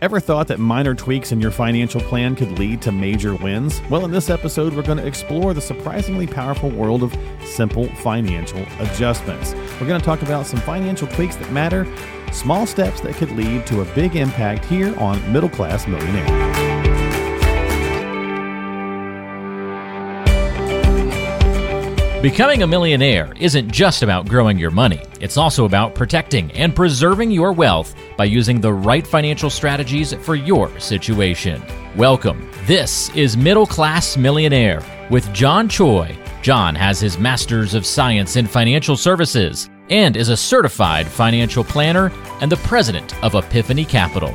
[0.00, 3.82] Ever thought that minor tweaks in your financial plan could lead to major wins?
[3.90, 7.12] Well, in this episode, we're going to explore the surprisingly powerful world of
[7.44, 9.54] simple financial adjustments.
[9.80, 11.84] We're going to talk about some financial tweaks that matter,
[12.30, 16.47] small steps that could lead to a big impact here on Middle Class Millionaire.
[22.22, 25.00] Becoming a millionaire isn't just about growing your money.
[25.20, 30.34] It's also about protecting and preserving your wealth by using the right financial strategies for
[30.34, 31.62] your situation.
[31.94, 32.50] Welcome.
[32.66, 36.18] This is Middle Class Millionaire with John Choi.
[36.42, 42.10] John has his Master's of Science in Financial Services and is a certified financial planner
[42.40, 44.34] and the president of Epiphany Capital.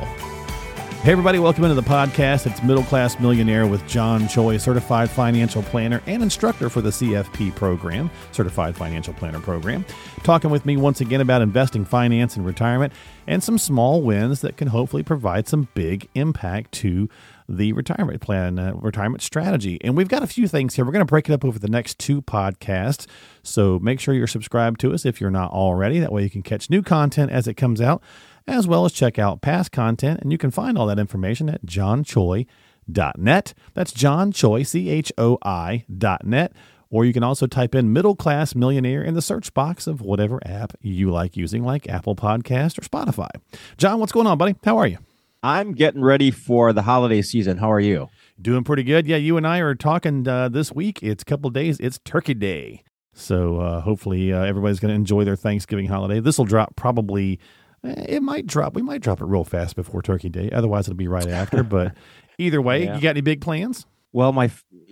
[1.03, 2.49] Hey, everybody, welcome into the podcast.
[2.49, 7.53] It's Middle Class Millionaire with John Choi, certified financial planner and instructor for the CFP
[7.55, 9.83] program, Certified Financial Planner program.
[10.23, 12.93] Talking with me once again about investing, finance, and retirement,
[13.27, 17.09] and some small wins that can hopefully provide some big impact to
[17.49, 19.77] the retirement plan, uh, retirement strategy.
[19.83, 20.85] And we've got a few things here.
[20.85, 23.07] We're going to break it up over the next two podcasts.
[23.43, 25.99] So make sure you're subscribed to us if you're not already.
[25.99, 28.01] That way you can catch new content as it comes out
[28.47, 30.19] as well as check out past content.
[30.21, 33.53] And you can find all that information at johnchoi.net.
[33.73, 36.53] That's John Choi, C H O I dot net.
[36.89, 40.39] Or you can also type in middle class millionaire in the search box of whatever
[40.45, 43.29] app you like using, like Apple Podcast or Spotify.
[43.77, 44.55] John, what's going on, buddy?
[44.63, 44.99] How are you?
[45.41, 47.57] I'm getting ready for the holiday season.
[47.57, 48.09] How are you?
[48.39, 49.07] Doing pretty good.
[49.07, 51.01] Yeah, you and I are talking uh, this week.
[51.01, 51.79] It's a couple days.
[51.79, 52.83] It's Turkey Day.
[53.11, 56.19] So uh, hopefully uh, everybody's going to enjoy their Thanksgiving holiday.
[56.19, 57.39] This will drop probably
[57.83, 58.75] it might drop.
[58.75, 60.49] We might drop it real fast before Turkey Day.
[60.51, 61.63] Otherwise, it'll be right after.
[61.63, 61.93] but
[62.37, 62.95] either way, yeah.
[62.95, 63.85] you got any big plans?
[64.11, 64.51] Well, my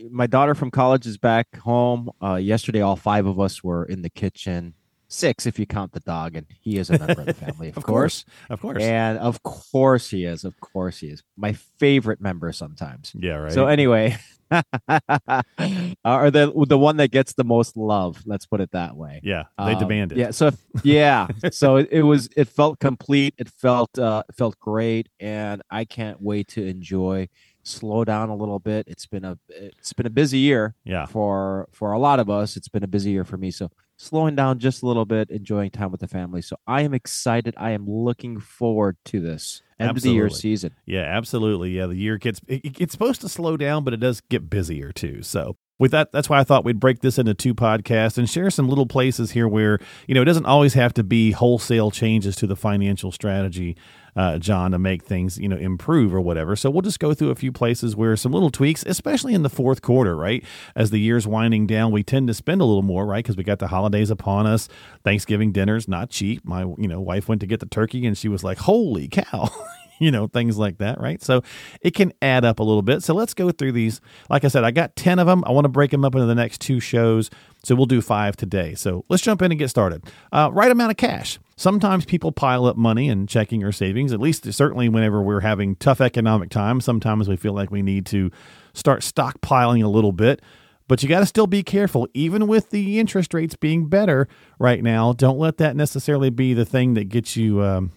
[0.10, 2.10] my daughter from college is back home.
[2.22, 4.74] Uh, yesterday, all five of us were in the kitchen.
[5.14, 7.78] Six, if you count the dog, and he is a member of the family, of,
[7.78, 8.24] of course.
[8.24, 10.46] course, of course, and of course he is.
[10.46, 11.22] Of course he is.
[11.36, 13.12] My favorite member sometimes.
[13.14, 13.52] Yeah, right.
[13.52, 14.18] So anyway,
[14.52, 18.24] or the the one that gets the most love.
[18.26, 19.20] Let's put it that way.
[19.22, 20.18] Yeah, they um, demand it.
[20.18, 20.32] Yeah.
[20.32, 20.52] So
[20.82, 22.30] yeah, so it, it, was.
[22.38, 23.34] It felt complete.
[23.38, 27.28] It felt uh, felt great, and I can't wait to enjoy.
[27.64, 28.88] Slow down a little bit.
[28.88, 30.74] It's been a it's been a busy year.
[30.86, 31.06] Yeah.
[31.06, 33.52] For for a lot of us, it's been a busy year for me.
[33.52, 33.70] So
[34.02, 36.42] slowing down just a little bit, enjoying time with the family.
[36.42, 37.54] So I am excited.
[37.58, 40.10] I am looking forward to this end absolutely.
[40.10, 40.72] of the year season.
[40.86, 41.72] Yeah, absolutely.
[41.72, 44.92] Yeah, the year gets it, it's supposed to slow down, but it does get busier
[44.92, 45.22] too.
[45.22, 48.50] So with that, that's why I thought we'd break this into two podcasts and share
[48.50, 52.36] some little places here where you know it doesn't always have to be wholesale changes
[52.38, 53.78] to the financial strategy
[54.16, 56.56] uh, John, to make things you know improve or whatever.
[56.56, 59.50] So we'll just go through a few places where some little tweaks, especially in the
[59.50, 60.44] fourth quarter, right?
[60.76, 63.24] As the year's winding down, we tend to spend a little more, right?
[63.24, 64.68] Because we got the holidays upon us.
[65.04, 66.46] Thanksgiving dinner's not cheap.
[66.46, 69.50] My you know wife went to get the turkey and she was like, "Holy cow!"
[70.02, 71.22] you know, things like that, right?
[71.22, 71.44] So
[71.80, 73.04] it can add up a little bit.
[73.04, 74.02] So let's go through these.
[74.32, 75.44] Like I said, I got 10 of them.
[75.46, 77.30] I want to break them up into the next two shows.
[77.64, 78.74] So we'll do five today.
[78.74, 80.04] So let's jump in and get started.
[80.32, 81.38] Uh, right amount of cash.
[81.56, 85.76] Sometimes people pile up money in checking or savings, at least certainly whenever we're having
[85.76, 86.84] tough economic times.
[86.84, 88.32] Sometimes we feel like we need to
[88.74, 90.42] start stockpiling a little bit.
[90.88, 94.82] But you got to still be careful, even with the interest rates being better right
[94.82, 95.14] now.
[95.14, 97.92] Don't let that necessarily be the thing that gets you um,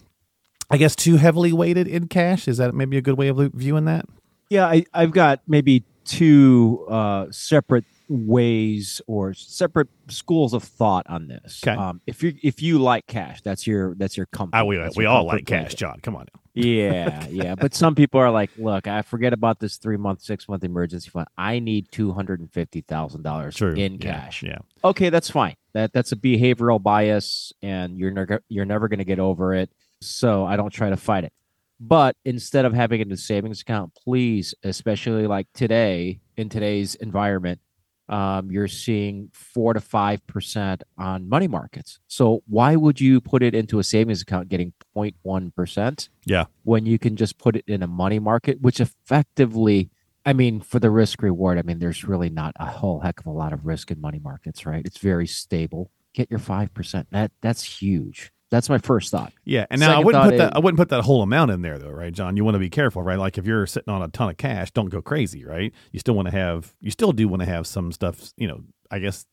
[0.69, 2.47] I guess too heavily weighted in cash.
[2.47, 4.05] Is that maybe a good way of viewing that?
[4.49, 11.27] Yeah, I, have got maybe two uh, separate ways or separate schools of thought on
[11.27, 11.61] this.
[11.63, 11.75] Okay.
[11.75, 14.63] Um, if you if you like cash, that's your that's your comfort.
[14.65, 15.99] we we all like cash, John.
[16.01, 16.27] Come on.
[16.33, 16.41] Now.
[16.53, 17.55] Yeah, yeah.
[17.55, 21.09] But some people are like, look, I forget about this three month, six month emergency
[21.09, 21.27] fund.
[21.37, 24.43] I need two hundred and fifty thousand dollars in yeah, cash.
[24.43, 24.59] Yeah.
[24.83, 25.55] Okay, that's fine.
[25.73, 29.69] That that's a behavioral bias, and you're never you're never going to get over it
[30.07, 31.33] so I don't try to fight it.
[31.79, 36.95] But instead of having it in a savings account, please, especially like today in today's
[36.95, 37.59] environment,
[38.07, 41.99] um, you're seeing four to five percent on money markets.
[42.07, 46.09] So why would you put it into a savings account getting 0.1 percent?
[46.23, 49.89] Yeah, when you can just put it in a money market, which effectively,
[50.25, 53.25] I mean, for the risk reward, I mean, there's really not a whole heck of
[53.25, 54.85] a lot of risk in money markets, right?
[54.85, 55.91] It's very stable.
[56.13, 57.07] Get your five percent.
[57.11, 58.31] That that's huge.
[58.51, 59.33] That's my first thought.
[59.43, 60.45] Yeah, and now Second I wouldn't put that.
[60.45, 62.37] Is, I wouldn't put that whole amount in there though, right, John?
[62.37, 63.17] You want to be careful, right?
[63.17, 65.73] Like if you're sitting on a ton of cash, don't go crazy, right?
[65.91, 66.73] You still want to have.
[66.79, 68.31] You still do want to have some stuff.
[68.37, 68.61] You know,
[68.91, 69.25] I guess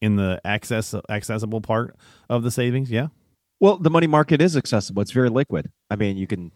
[0.00, 1.96] in the access accessible part
[2.28, 2.90] of the savings.
[2.90, 3.08] Yeah.
[3.58, 5.02] Well, the money market is accessible.
[5.02, 5.70] It's very liquid.
[5.90, 6.50] I mean, you can,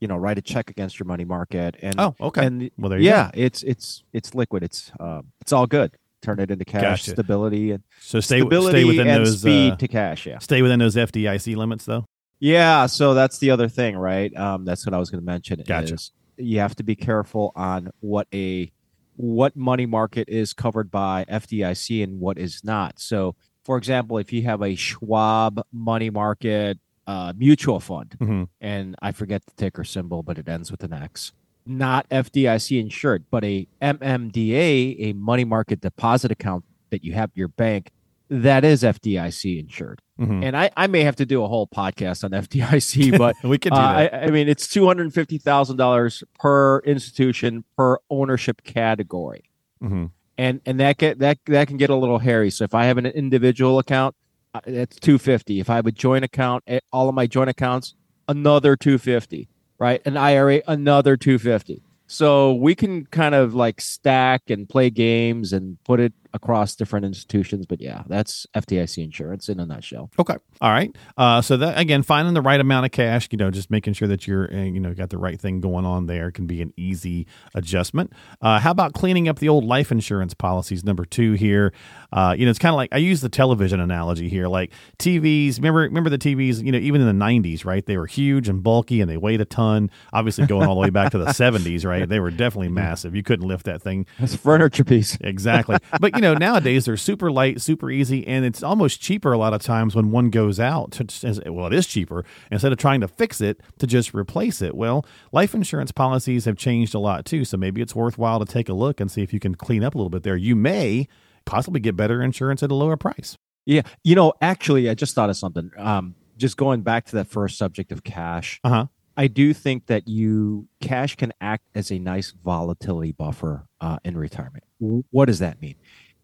[0.00, 2.46] you know, write a check against your money market, and oh, okay.
[2.46, 3.40] And well, there yeah, go.
[3.42, 4.62] it's it's it's liquid.
[4.62, 5.92] It's uh, it's all good
[6.26, 7.10] turn it into cash gotcha.
[7.12, 10.26] stability and so stay stability stay within and those speed uh, to cash.
[10.26, 12.04] Yeah, stay within those FDIC limits though.
[12.40, 14.34] Yeah, so that's the other thing, right?
[14.36, 15.62] Um, that's what I was going to mention.
[15.66, 15.94] Gotcha.
[15.94, 18.70] is you have to be careful on what a
[19.14, 22.98] what money market is covered by FDIC and what is not.
[22.98, 23.34] So,
[23.64, 29.12] for example, if you have a Schwab money market uh, mutual fund, hmm and I
[29.12, 31.32] forget the ticker symbol, but it ends with an X.
[31.66, 37.36] Not FDIC insured, but a MMDA, a money market deposit account that you have at
[37.36, 37.90] your bank,
[38.28, 40.00] that is FDIC insured.
[40.18, 43.58] hmm And I, I may have to do a whole podcast on FDIC, but we
[43.58, 43.72] can.
[43.72, 44.08] do uh.
[44.12, 49.44] I, I mean, it's two hundred fifty thousand dollars per institution per ownership category,
[49.80, 50.06] hmm
[50.38, 52.50] and and that get that that can get a little hairy.
[52.50, 54.14] So if I have an individual account,
[54.54, 55.60] uh, it's two fifty.
[55.60, 57.94] If I have a joint account, eh, all of my joint accounts,
[58.28, 59.48] another two fifty.
[59.78, 61.82] Right, an IRA, another two fifty.
[62.06, 67.04] So we can kind of like stack and play games and put it across different
[67.04, 67.66] institutions.
[67.66, 70.10] But yeah, that's FDIC insurance in a nutshell.
[70.18, 70.36] Okay.
[70.60, 70.94] All right.
[71.16, 74.06] Uh, so that again, finding the right amount of cash, you know, just making sure
[74.06, 76.72] that you're, uh, you know, got the right thing going on there can be an
[76.76, 78.12] easy adjustment.
[78.40, 80.84] Uh, how about cleaning up the old life insurance policies?
[80.84, 81.72] Number two here.
[82.12, 85.56] Uh, you know, it's kind of like I use the television analogy here, like TVs.
[85.56, 86.64] Remember, remember the TVs?
[86.64, 87.84] You know, even in the '90s, right?
[87.84, 89.90] They were huge and bulky, and they weighed a ton.
[90.12, 92.08] Obviously, going all the way back to the '70s, right?
[92.08, 93.14] They were definitely massive.
[93.14, 95.16] You couldn't lift that thing That's a furniture piece.
[95.20, 95.76] Exactly.
[96.00, 99.52] but you know, nowadays they're super light, super easy, and it's almost cheaper a lot
[99.54, 100.92] of times when one goes out.
[100.92, 104.74] To, well, it is cheaper instead of trying to fix it to just replace it.
[104.74, 108.68] Well, life insurance policies have changed a lot too, so maybe it's worthwhile to take
[108.68, 110.36] a look and see if you can clean up a little bit there.
[110.36, 111.08] You may
[111.44, 113.36] possibly get better insurance at a lower price.
[113.64, 115.70] Yeah, you know, actually, I just thought of something.
[115.76, 118.86] Um, just going back to that first subject of cash, Uh huh.
[119.16, 124.16] I do think that you cash can act as a nice volatility buffer uh, in
[124.16, 124.64] retirement.
[124.78, 125.76] What does that mean?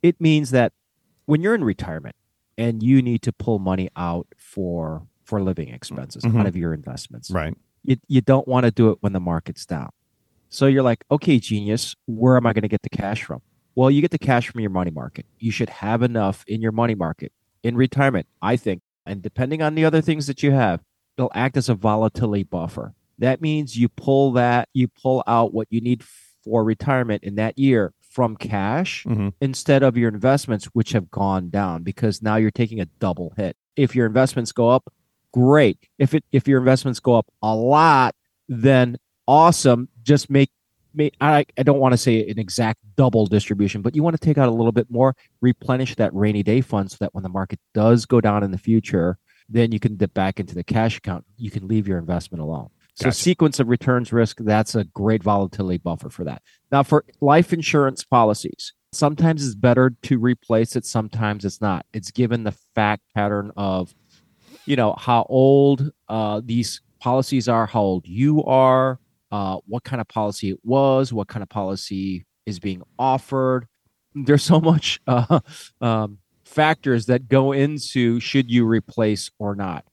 [0.03, 0.73] It means that
[1.27, 2.17] when you're in retirement
[2.59, 6.41] and you need to pull money out for for living expenses Mhm.
[6.41, 7.55] out of your investments, Right.
[7.85, 9.91] you, you don't want to do it when the market's down.
[10.51, 13.41] So you're like, okay, genius, where am I going to get the cash from?
[13.77, 15.25] Well, you get the cash from your money market.
[15.39, 17.33] You should have enough in your money market
[17.63, 18.83] in retirement, I think.
[19.07, 20.83] And depending on the other things that you have,
[21.17, 22.95] it'll act as a volatility buffer.
[23.19, 26.03] That means you pull that, you pull out what you need
[26.45, 31.49] for retirement in that year from cash hmm instead of your investments, which have gone
[31.51, 33.57] down because now you're taking a double hit.
[33.77, 34.93] If your investments go up,
[35.33, 35.79] great.
[35.99, 38.15] If it if your investments go up a lot,
[38.49, 39.89] then awesome.
[40.03, 40.51] Just make
[40.95, 44.25] make I, I don't want to say an exact double distribution, but you want to
[44.25, 47.29] take out a little bit more, replenish that rainy day fund so that when the
[47.31, 49.19] market does go down in the future,
[49.49, 51.25] then you can dip back into the cash account.
[51.37, 52.69] You can leave your investment alone.
[52.95, 53.17] So Gotcha.
[53.17, 56.43] sequence of returns risk, that's a great volatility buffer for that.
[56.71, 61.87] Now for life insurance policies, sometimes it's better to replace it, sometimes it's not.
[61.95, 63.95] It's given the fact pattern of
[64.67, 69.01] you know how old uh, these policies are, how old you are,
[69.33, 73.67] uh, what kind of policy it was, what kind of policy is being offered.
[74.15, 75.41] There's so much uh,
[75.81, 79.85] um, factors that go into should you replace or not.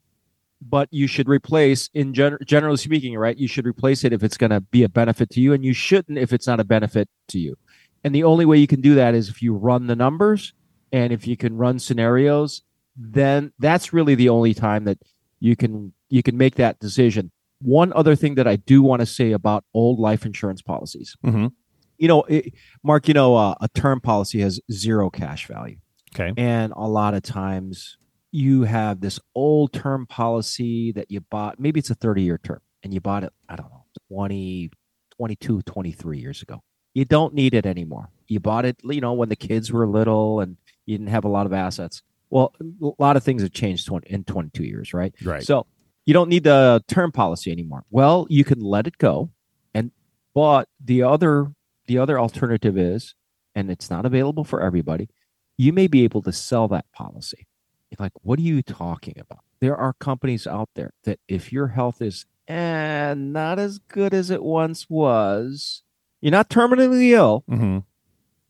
[0.62, 3.38] But you should replace, in gen- generally speaking, right?
[3.38, 5.74] You should replace it if it's going to be a benefit to you, and you
[5.74, 7.56] shouldn't if it's not a benefit to you.
[8.04, 10.54] And the only way you can do that is if you run the numbers
[10.92, 12.64] and if you can run scenarios
[13.02, 14.98] then that's really the only time that
[15.40, 19.06] you can you can make that decision one other thing that i do want to
[19.06, 21.48] say about old life insurance policies hmm
[21.98, 25.78] you know it, mark you know uh, a term policy has zero cash value
[26.16, 26.34] Okay.
[26.36, 27.98] and a lot of times
[28.32, 32.62] you have this old term policy that you bought maybe it's a 30 year term
[32.84, 34.70] and you bought it i don't know 20
[35.16, 36.62] 22 23 years ago
[36.94, 40.40] you don't need it anymore you bought it you know when the kids were little
[40.40, 43.88] and you didn't have a lot of assets well a lot of things have changed
[43.88, 45.44] 20, in 22 years right Right.
[45.44, 45.66] so
[46.06, 47.84] you don't need the term policy anymore.
[47.92, 49.30] Well, you can let it go,
[49.76, 49.92] and
[50.34, 51.52] but the other
[51.86, 53.14] the other alternative is,
[53.54, 55.10] and it's not available for everybody.
[55.56, 57.46] You may be able to sell that policy.
[57.98, 59.40] Like, what are you talking about?
[59.62, 64.30] There are companies out there that if your health is eh, not as good as
[64.30, 65.84] it once was,
[66.22, 67.80] you're not terminally ill, hmm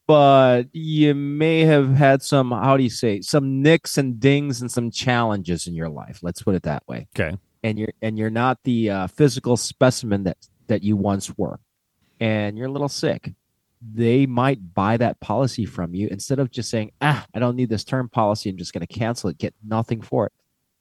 [0.08, 4.72] but you may have had some how do you say some nicks and dings and
[4.72, 7.38] some challenges in your life let's put it that way Okay.
[7.64, 11.60] and you're and you're not the uh, physical specimen that that you once were
[12.20, 13.34] and you're a little sick
[13.82, 17.70] they might buy that policy from you instead of just saying ah i don't need
[17.70, 20.34] this term policy i'm just going to cancel it get nothing for it.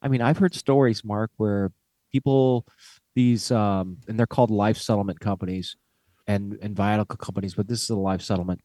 [0.02, 1.70] I mean i've heard stories mark where
[2.12, 2.66] people
[3.14, 5.76] these um and they're called life settlement companies
[6.26, 8.60] and and viatical companies but this is a life settlement.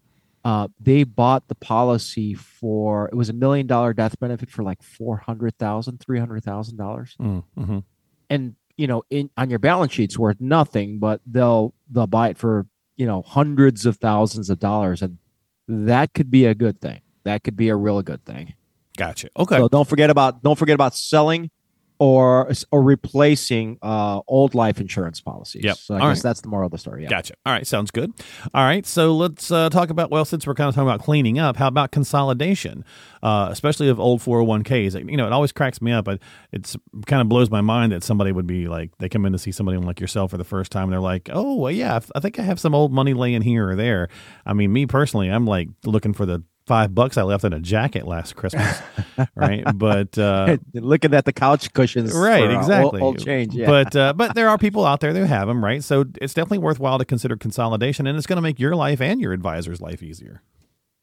[0.46, 4.84] Uh, they bought the policy for it was a million dollar death benefit for like
[4.84, 7.16] four hundred thousand, three hundred thousand dollars.
[7.18, 7.80] Mm-hmm.
[8.30, 12.38] and you know, in on your balance sheet's worth nothing, but they'll they'll buy it
[12.38, 15.18] for you know hundreds of thousands of dollars, and
[15.68, 17.02] that could be a good thing.
[17.24, 18.54] That could be a real good thing.
[18.98, 19.30] Gotcha.
[19.38, 19.58] Okay.
[19.58, 21.50] So don't forget about don't forget about selling
[22.04, 25.64] or or replacing uh, old life insurance policies.
[25.64, 25.78] Yep.
[25.78, 26.24] So I All guess right.
[26.24, 27.04] that's the moral of the story.
[27.04, 27.10] Yeah.
[27.10, 27.36] Gotcha.
[27.46, 28.12] All right, sounds good.
[28.54, 31.40] All right, so let's uh, talk about well, since we're kind of talking about cleaning
[31.40, 32.84] up, how about consolidation,
[33.22, 34.96] uh, especially of old four hundred one ks?
[34.96, 36.04] You know, it always cracks me up.
[36.04, 36.20] But
[36.52, 39.40] it's kind of blows my mind that somebody would be like, they come in to
[39.40, 42.20] see somebody like yourself for the first time, and they're like, oh, well, yeah, I
[42.20, 44.10] think I have some old money laying here or there.
[44.46, 47.60] I mean, me personally, I'm like looking for the five bucks I left in a
[47.60, 48.82] jacket last Christmas,
[49.36, 49.64] right?
[49.76, 53.68] But uh, Looking at the couch cushions, right uh, old- exactly Old, change, yeah.
[53.68, 56.60] but uh, but there are people out there that have them right so it's definitely
[56.60, 60.02] worthwhile to consider consolidation and it's going to make your life and your advisor's life
[60.02, 60.42] easier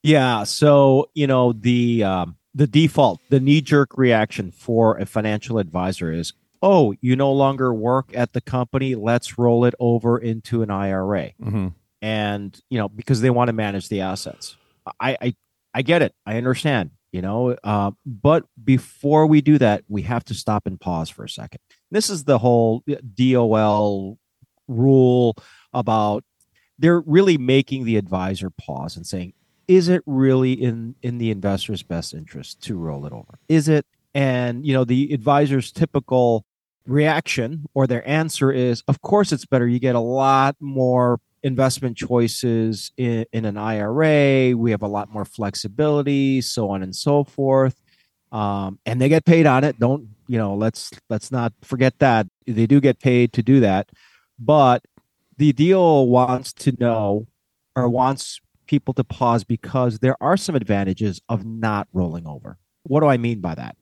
[0.02, 0.45] Yeah.
[0.45, 6.12] So you know the um, the default, the knee jerk reaction for a financial advisor
[6.12, 8.95] is, oh, you no longer work at the company.
[8.95, 11.69] Let's roll it over into an IRA, mm-hmm.
[12.02, 14.57] and you know because they want to manage the assets.
[15.00, 15.35] I I,
[15.75, 16.15] I get it.
[16.27, 16.91] I understand.
[17.12, 21.25] You know, uh, but before we do that, we have to stop and pause for
[21.25, 21.59] a second.
[21.91, 22.85] This is the whole
[23.15, 24.17] DOL
[24.69, 25.37] rule
[25.73, 26.23] about
[26.79, 29.33] they're really making the advisor pause and saying,
[29.71, 33.87] is it really in in the investor's best interest to roll it over is it
[34.15, 36.45] and you know the advisor's typical
[36.87, 41.97] reaction or their answer is of course it's better you get a lot more investment
[41.97, 47.25] choices in, in an ira we have a lot more flexibility so on and so
[47.25, 47.81] forth.
[48.33, 49.79] Um, and they get paid on it.
[49.79, 52.27] Don't you know let's let's not forget that.
[52.47, 53.91] They do get paid to do that.
[54.39, 54.85] But
[55.37, 57.27] the DOL wants to know
[57.75, 62.59] or wants people to pause because there are some advantages of not rolling over.
[62.85, 63.77] What do I mean by that?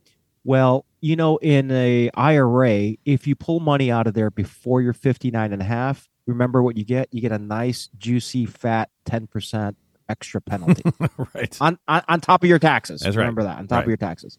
[0.45, 4.95] Well, you know, in a IRA, if you pull money out of there before you're
[4.95, 7.09] 59 and a half, remember what you get?
[7.13, 9.75] You get a nice, juicy, fat 10%
[10.09, 10.83] extra penalty
[11.35, 13.01] right on, on, on top of your taxes.
[13.01, 13.23] That's right.
[13.23, 13.83] Remember that on top Right.
[13.85, 14.39] of your taxes.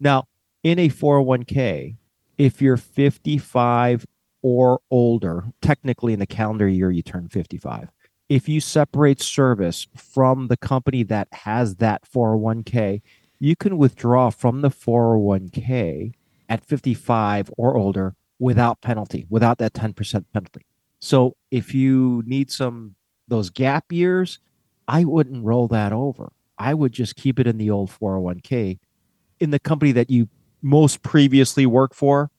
[0.00, 0.24] Now,
[0.62, 1.96] in a 401k,
[2.38, 4.04] if you're 55
[4.42, 7.90] or older, technically in the calendar year you turn 55.
[8.28, 13.00] If you separate service from the company that has that 401k,
[13.38, 16.12] you can withdraw from the 401k
[16.48, 20.62] at 55 or older without penalty, without that 10% penalty.
[21.00, 22.94] So if you need some
[23.28, 24.38] those gap years,
[24.88, 26.32] I wouldn't roll that over.
[26.58, 28.78] I would just keep it in the old 401k
[29.40, 30.28] in the company that you
[30.62, 32.30] most previously worked for.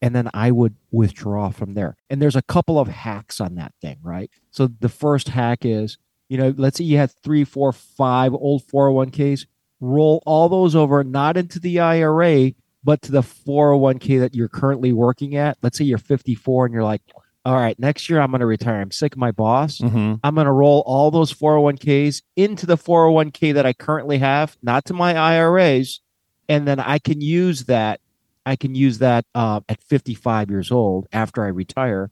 [0.00, 1.96] And then I would withdraw from there.
[2.08, 4.30] And there's a couple of hacks on that thing, right?
[4.52, 8.62] So the first hack is, you know, let's say you had three, four, five old
[8.68, 9.46] 401ks,
[9.80, 12.52] roll all those over, not into the IRA,
[12.84, 15.58] but to the 401k that you're currently working at.
[15.62, 17.02] Let's say you're 54 and you're like,
[17.48, 18.78] all right, next year I'm going to retire.
[18.78, 19.78] I'm sick of my boss.
[19.78, 20.16] mm-hmm.
[20.22, 24.84] I'm going to roll all those 401ks into the 401k that I currently have, not
[24.84, 26.00] to my IRAs,
[26.46, 28.02] and then I can use that.
[28.44, 32.10] I can use that uh, at 55 years old after I retire,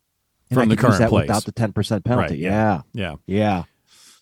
[0.51, 1.29] From I the current place.
[1.29, 2.35] without the 10% penalty.
[2.35, 2.81] Right, yeah.
[2.95, 3.65] yeah yeah,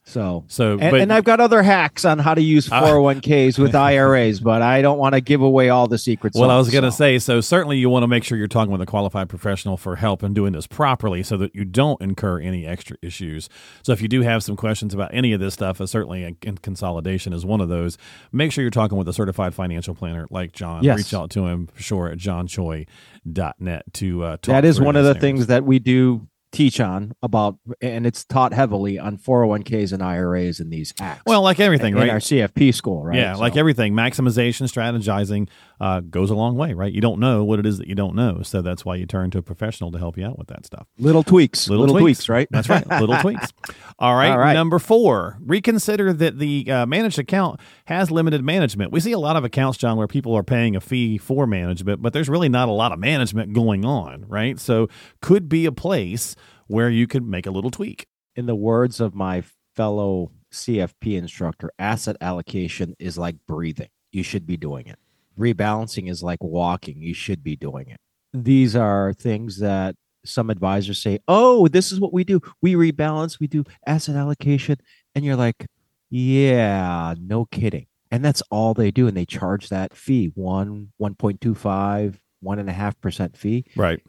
[0.07, 3.59] So, so and, but and I've got other hacks on how to use Uh, 401ks
[3.59, 6.39] with IRAs, but I don't want to give away all the secrets.
[6.39, 6.97] Well, I was going to so.
[6.97, 9.97] say, so certainly you want to make sure you're talking with a qualified professional for
[9.97, 13.49] help in doing this properly so that you don't incur any extra issues.
[13.83, 16.33] So if you do have some questions about any of this stuff, uh, certainly uh,
[16.43, 17.97] in consolidation is one of those,
[18.31, 20.85] make sure you're talking with a certified financial planner like John.
[20.85, 20.99] Yes.
[20.99, 25.05] Reach out to him for sure at johnchoi.net to uh, talk that is one of
[25.05, 30.03] the things that we do teach on about, and it's taught heavily on 401ks and
[30.03, 31.23] IRAs and these hacks.
[31.27, 32.11] Well, like everything, in right?
[32.11, 33.19] our CFP school, right?
[33.19, 35.49] Yeah, like everything, maximization, strategizing
[35.81, 36.93] uh, goes a long way, right?
[36.93, 39.31] You don't know what it is that you don't know, so that's why you turn
[39.33, 40.87] to a professional to help you out with that stuff.
[40.99, 42.19] little tweaks, Little, little, tweaks.
[42.21, 42.29] tweaks.
[42.29, 42.49] right?
[42.51, 42.87] That's right.
[42.89, 43.53] Little tweaks.
[43.99, 44.31] All right.
[44.31, 44.53] All right.
[44.55, 48.93] Number four, reconsider that the uh, managed account has limited management.
[48.93, 52.03] We see a lot of accounts, John, where people are paying a fee for management,
[52.03, 54.59] but there's really not a lot of management going on, right?
[54.61, 54.89] So
[55.21, 58.07] could be a place where you could make a little tweak.
[58.37, 59.43] In the words of my
[59.77, 63.89] fellow CFP instructor, asset allocation is like breathing.
[64.13, 64.99] You should be doing it.
[65.39, 67.01] Rebalancing is like walking.
[67.03, 67.99] You should be doing it.
[68.33, 72.41] These are things that some advisors say, "Oh, this is what we do.
[72.63, 73.39] We rebalance.
[73.41, 74.77] We do asset allocation."
[75.15, 75.67] And you're like,
[76.11, 81.15] "Yeah, no kidding." And that's all they do, and they charge that fee one, one
[81.15, 83.65] point two five, one and a half percent fee.
[83.77, 84.01] Right.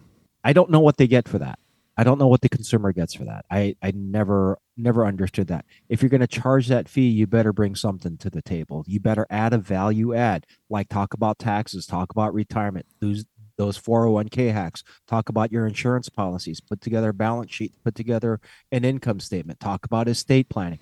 [0.44, 1.58] I don't know what they get for that.
[1.98, 3.46] I don't know what the consumer gets for that.
[3.50, 5.66] I, I never never understood that.
[5.88, 8.84] If you're going to charge that fee, you better bring something to the table.
[8.88, 12.86] You better add a value add, like talk about taxes, talk about retirement.
[13.00, 13.26] Those
[13.58, 14.84] those 401k hacks.
[15.08, 16.60] Talk about your insurance policies.
[16.60, 17.74] Put together a balance sheet.
[17.84, 19.62] Put together an income statement.
[19.62, 20.80] Talk about estate planning.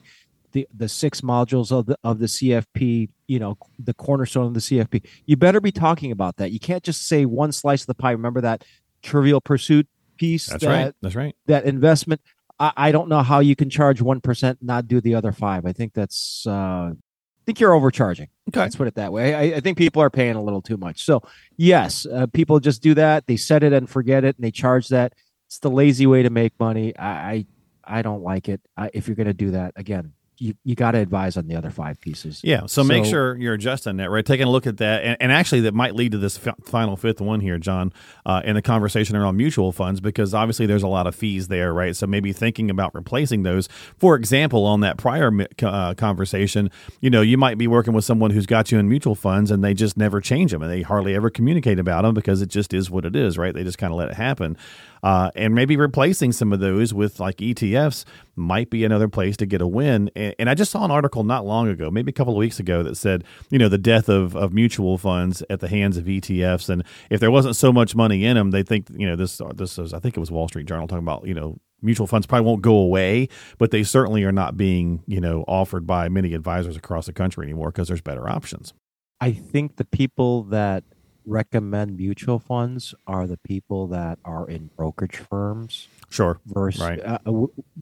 [0.54, 3.10] The the six modules of the of the CFP.
[3.28, 5.04] You know the cornerstone of the CFP.
[5.26, 6.52] You better be talking about that.
[6.52, 8.12] You can't just say one slice of the pie.
[8.12, 8.64] Remember that
[9.04, 10.48] Trivial Pursuit piece.
[10.48, 10.96] That's that, right.
[11.02, 11.36] That's right.
[11.48, 12.22] That investment.
[12.60, 15.66] I, I don't know how you can charge one percent, not do the other five.
[15.66, 16.46] I think that's.
[16.48, 18.30] Uh, I think you're overcharging.
[18.50, 18.62] Okay.
[18.62, 19.36] Let's put it that way.
[19.36, 21.04] I, I think people are paying a little too much.
[21.04, 21.24] So
[21.58, 23.28] yes, uh, people just do that.
[23.28, 25.14] They set it and forget it, and they charge that.
[25.48, 26.98] It's the lazy way to make money.
[26.98, 27.46] I
[27.86, 28.62] I, I don't like it.
[28.78, 31.56] I, if you're going to do that, again, you, you got to advise on the
[31.56, 32.42] other five pieces.
[32.44, 32.66] Yeah.
[32.66, 34.26] So, make sure you're adjusting that, right?
[34.26, 35.04] Taking a look at that.
[35.04, 37.94] And, and actually, that might lead to this f- final fifth one here, John,
[38.26, 41.74] uh, in the conversation around mutual funds, because obviously there's a lot of fees there,
[41.74, 41.96] right?
[41.96, 43.68] So maybe thinking about replacing those.
[43.98, 48.32] For example, on that prior uh, conversation, you know, you might be working with someone
[48.32, 51.16] who's got you in mutual funds and they just never change them and they hardly
[51.16, 53.54] ever communicate about them because it just is what it is, right?
[53.54, 54.58] They just kind of let it happen.
[55.04, 59.46] Uh, and maybe replacing some of those with like ETFs might be another place to
[59.46, 60.10] get a win.
[60.16, 62.60] And, and, I just saw an article not long ago, maybe a couple of weeks
[62.60, 66.06] ago, that said, you know, the death of, of mutual funds at the hands of
[66.06, 66.70] ETFs.
[66.70, 69.78] And if there wasn't so much money in them, they think, you know, this, this
[69.78, 72.46] is, I think it was Wall Street Journal talking about, you know, mutual funds probably
[72.46, 76.78] won't go away, but they certainly are not being, you know, offered by many advisors
[76.78, 78.74] across the country anymore because there's better options.
[79.22, 80.84] I think the people that
[81.26, 85.88] recommend mutual funds are the people that are in brokerage firms.
[86.14, 86.40] Sure.
[86.46, 87.00] Versus, right.
[87.00, 87.18] uh,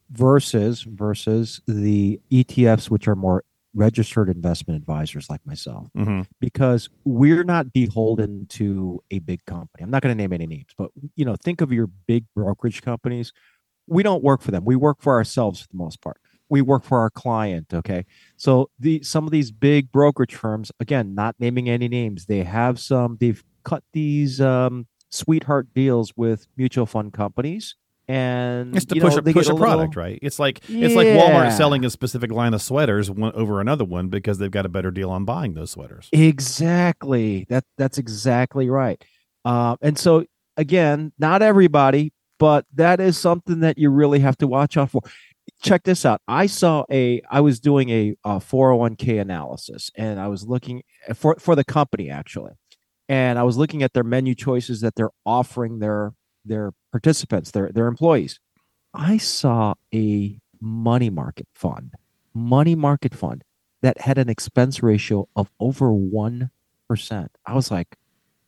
[0.09, 6.21] versus versus the ETFs, which are more registered investment advisors like myself, mm-hmm.
[6.39, 9.83] because we're not beholden to a big company.
[9.83, 12.81] I'm not going to name any names, but you know, think of your big brokerage
[12.81, 13.33] companies.
[13.87, 14.63] We don't work for them.
[14.63, 18.69] We work for ourselves for the most part we work for our client okay so
[18.77, 23.15] the some of these big brokerage firms again not naming any names they have some
[23.21, 27.75] they've cut these um, sweetheart deals with mutual fund companies
[28.11, 30.03] and it's to push know, a push a, product, little...
[30.03, 30.19] right?
[30.21, 30.85] It's like yeah.
[30.85, 34.51] it's like Walmart selling a specific line of sweaters one, over another one because they've
[34.51, 36.09] got a better deal on buying those sweaters.
[36.11, 37.45] Exactly.
[37.47, 39.01] That that's exactly right.
[39.45, 40.25] Uh, and so
[40.57, 45.01] again, not everybody, but that is something that you really have to watch out for
[45.63, 46.21] check this out.
[46.27, 50.83] I saw a I was doing a, a 401k analysis and I was looking
[51.15, 52.51] for for the company actually.
[53.07, 56.13] And I was looking at their menu choices that they're offering their
[56.45, 58.39] their participants, their their employees.
[58.93, 61.93] I saw a money market fund,
[62.33, 63.43] money market fund
[63.81, 66.49] that had an expense ratio of over 1%.
[67.45, 67.97] I was like,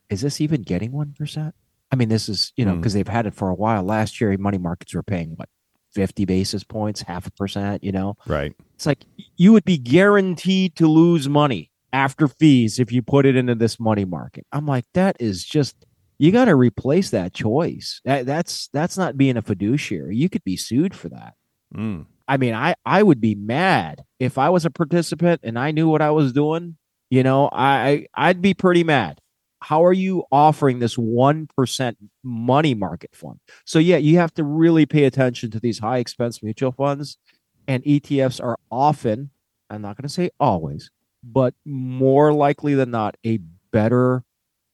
[0.08, 1.52] is this even getting 1%?
[1.90, 2.96] I mean, this is, you know, because mm.
[2.96, 3.82] they've had it for a while.
[3.82, 5.48] Last year, money markets were paying what
[5.92, 8.16] 50 basis points, half a percent, you know?
[8.26, 8.52] Right.
[8.74, 9.04] It's like
[9.36, 13.78] you would be guaranteed to lose money after fees if you put it into this
[13.78, 14.46] money market.
[14.52, 15.76] I'm like, that is just
[16.18, 18.00] you got to replace that choice.
[18.04, 20.16] That, that's that's not being a fiduciary.
[20.16, 21.34] You could be sued for that.
[21.74, 22.06] Mm.
[22.26, 25.88] I mean, I I would be mad if I was a participant and I knew
[25.88, 26.76] what I was doing.
[27.10, 29.20] You know, I I'd be pretty mad
[29.64, 33.40] how are you offering this 1% money market fund?
[33.64, 37.16] So, yeah, you have to really pay attention to these high expense mutual funds.
[37.66, 39.30] And ETFs are often,
[39.70, 40.90] I'm not going to say always,
[41.22, 43.38] but more likely than not, a
[43.72, 44.22] better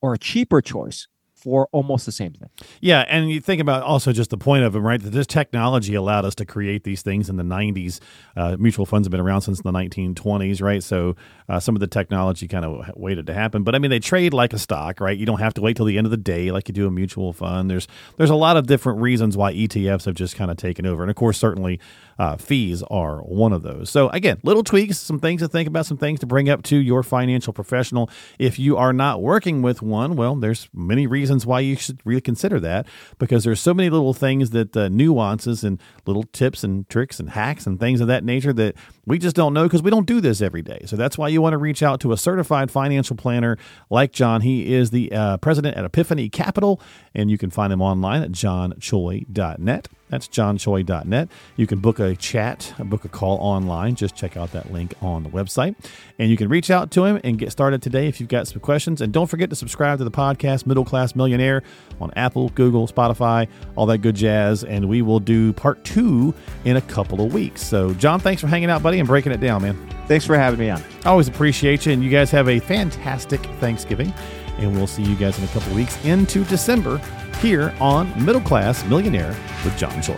[0.03, 1.07] or a cheaper choice
[1.41, 2.51] for almost the same thing.
[2.81, 5.03] Yeah, and you think about also just the point of them, right?
[5.03, 8.01] That this technology allowed us to create these things in the 90s.
[8.37, 10.83] Uh, mutual funds have been around since the 1920s, right?
[10.83, 11.17] So
[11.49, 13.63] uh, some of the technology kind of waited to happen.
[13.63, 15.17] But I mean, they trade like a stock, right?
[15.17, 16.91] You don't have to wait till the end of the day like you do a
[16.91, 17.71] mutual fund.
[17.71, 21.03] There's there's a lot of different reasons why ETFs have just kind of taken over,
[21.03, 21.81] and of course, certainly
[22.21, 23.89] uh, fees are one of those.
[23.89, 26.77] So, again, little tweaks, some things to think about, some things to bring up to
[26.77, 28.11] your financial professional.
[28.39, 32.21] If you are not working with one, well, there's many reasons why you should really
[32.21, 32.87] consider that
[33.19, 37.31] because there's so many little things that uh, nuances and little tips and tricks and
[37.31, 38.75] hacks and things of that nature that
[39.11, 40.83] we just don't know because we don't do this every day.
[40.87, 43.59] So, that's why you want to reach out to a certified financial planner
[43.91, 44.41] like John.
[44.41, 46.81] He is the uh, president at Epiphany Capital,
[47.15, 49.89] and you can find him online at johnchoi.net.
[50.11, 51.29] That's johnchoi.net.
[51.57, 53.95] You can book a chat, book a call online.
[53.95, 55.77] Just check out that link on the website.
[56.19, 58.61] And you can reach out to him and get started today if you've got some
[58.61, 59.01] questions.
[59.01, 61.63] And don't forget to subscribe to the podcast Middle Class Millionaire
[62.01, 64.65] on Apple, Google, Spotify, all that good jazz.
[64.65, 67.63] And we will do part two in a couple of weeks.
[67.63, 69.77] So, John, thanks for hanging out, buddy, and breaking it down, man.
[70.07, 70.83] Thanks for having me on.
[71.05, 71.93] Always appreciate you.
[71.93, 74.13] And you guys have a fantastic Thanksgiving.
[74.59, 76.99] And we'll see you guys in a couple weeks into December
[77.41, 79.35] here on Middle Class Millionaire
[79.65, 80.17] with John Choi.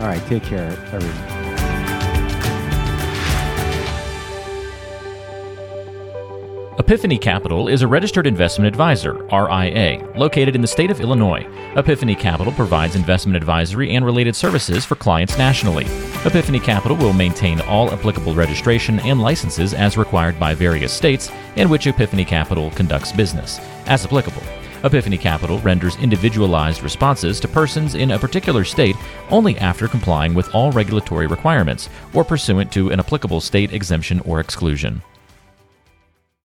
[0.00, 1.39] All right, take care, everyone.
[6.80, 11.46] Epiphany Capital is a registered investment advisor, RIA, located in the state of Illinois.
[11.76, 15.84] Epiphany Capital provides investment advisory and related services for clients nationally.
[16.24, 21.68] Epiphany Capital will maintain all applicable registration and licenses as required by various states in
[21.68, 24.42] which Epiphany Capital conducts business, as applicable.
[24.82, 28.96] Epiphany Capital renders individualized responses to persons in a particular state
[29.28, 34.40] only after complying with all regulatory requirements or pursuant to an applicable state exemption or
[34.40, 35.02] exclusion.